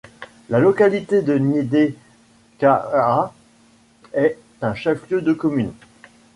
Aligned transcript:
La 0.49 0.57
localité 0.57 1.21
de 1.21 1.37
Niédiékaha 1.37 3.31
est 4.13 4.39
un 4.59 4.73
chef-lieu 4.73 5.21
de 5.21 5.31
commune. 5.31 5.73